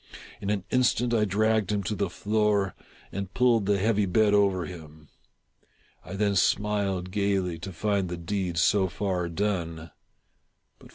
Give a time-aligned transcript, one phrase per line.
[0.41, 2.73] In an instant I dragged him to the floor,
[3.11, 5.09] and pulled the heavy bed over him.
[6.03, 9.75] I then smiled gaily, to find the deed so far done.
[9.77, 9.91] But, for THE TELL TALE
[10.79, 10.89] HEART.